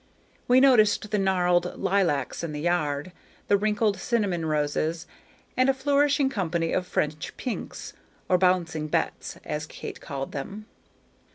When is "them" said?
10.31-10.65